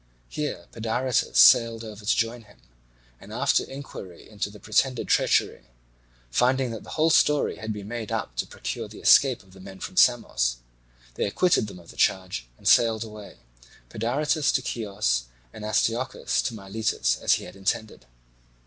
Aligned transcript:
Here 0.29 0.65
Pedaritus 0.71 1.37
sailed 1.37 1.83
over 1.83 2.03
to 2.03 2.15
join 2.17 2.41
him; 2.45 2.57
and 3.19 3.31
after 3.31 3.63
inquiry 3.63 4.27
into 4.27 4.49
the 4.49 4.59
pretended 4.59 5.07
treachery, 5.07 5.67
finding 6.31 6.71
that 6.71 6.83
the 6.83 6.89
whole 6.97 7.11
story 7.11 7.57
had 7.57 7.71
been 7.71 7.87
made 7.87 8.11
up 8.11 8.35
to 8.37 8.47
procure 8.47 8.87
the 8.87 8.99
escape 8.99 9.43
of 9.43 9.53
the 9.53 9.59
men 9.59 9.79
from 9.79 9.97
Samos, 9.97 10.55
they 11.13 11.27
acquitted 11.27 11.67
them 11.67 11.77
of 11.77 11.91
the 11.91 11.97
charge, 11.97 12.47
and 12.57 12.67
sailed 12.67 13.03
away, 13.03 13.41
Pedaritus 13.89 14.51
to 14.53 14.63
Chios 14.63 15.25
and 15.53 15.63
Astyochus 15.63 16.41
to 16.45 16.55
Miletus 16.55 17.19
as 17.21 17.33
he 17.33 17.43
had 17.43 17.55
intended. 17.55 18.07